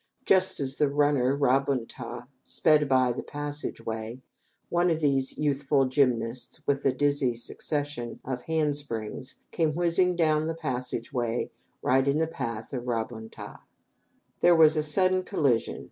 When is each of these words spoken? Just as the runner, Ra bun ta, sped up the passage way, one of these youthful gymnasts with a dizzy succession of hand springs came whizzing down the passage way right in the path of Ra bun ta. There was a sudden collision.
Just 0.25 0.59
as 0.59 0.77
the 0.77 0.89
runner, 0.89 1.35
Ra 1.35 1.59
bun 1.59 1.85
ta, 1.85 2.25
sped 2.43 2.91
up 2.91 3.15
the 3.15 3.21
passage 3.21 3.85
way, 3.85 4.23
one 4.67 4.89
of 4.89 4.99
these 4.99 5.37
youthful 5.37 5.85
gymnasts 5.85 6.65
with 6.65 6.83
a 6.87 6.91
dizzy 6.91 7.35
succession 7.35 8.19
of 8.25 8.41
hand 8.45 8.75
springs 8.75 9.35
came 9.51 9.73
whizzing 9.75 10.15
down 10.15 10.47
the 10.47 10.55
passage 10.55 11.13
way 11.13 11.51
right 11.83 12.07
in 12.07 12.17
the 12.17 12.25
path 12.25 12.73
of 12.73 12.87
Ra 12.87 13.03
bun 13.03 13.29
ta. 13.29 13.63
There 14.39 14.55
was 14.55 14.75
a 14.75 14.81
sudden 14.81 15.21
collision. 15.21 15.79